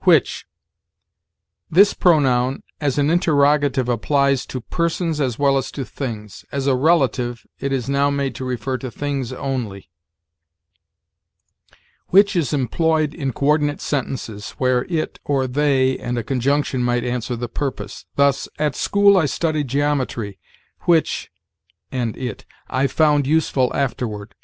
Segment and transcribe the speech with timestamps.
[0.00, 0.46] WHICH.
[1.70, 6.76] This pronoun as an interrogative applies to persons as well as to things; as a
[6.76, 9.88] relative, it is now made to refer to things only.
[12.08, 17.34] "Which is employed in coördinate sentences, where it, or they, and a conjunction might answer
[17.34, 20.38] the purpose; thus, 'At school I studied geometry,
[20.80, 21.32] which
[21.90, 24.34] (and it) I found useful afterward.'